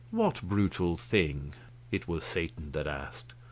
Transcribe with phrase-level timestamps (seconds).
[0.09, 1.53] "What brutal thing?"
[1.91, 3.33] It was Satan that asked.